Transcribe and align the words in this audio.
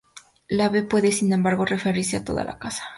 La 0.47 0.67
B 0.69 0.81
puede, 0.81 1.11
sin 1.11 1.31
embargo, 1.31 1.63
referirse 1.63 2.17
a 2.17 2.23
toda 2.23 2.43
la 2.43 2.57
casa. 2.57 2.81